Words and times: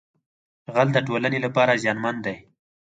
غل 0.73 0.87
د 0.93 0.97
ټولنې 1.07 1.39
لپاره 1.45 1.79
زیانمن 1.83 2.15
دی 2.25 2.35